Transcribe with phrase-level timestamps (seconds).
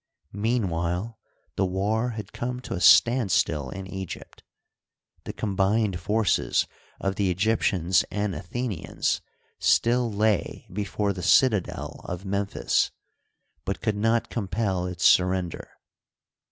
[0.33, 1.19] Meanwhile
[1.57, 4.41] the war had come to a standstill in Egypt.
[5.25, 6.65] The combined forces
[6.99, 9.21] of the Egyptians and Athenians
[9.59, 12.89] still lay before the citadel of Memphis,
[13.63, 15.69] but could not compel its surrender.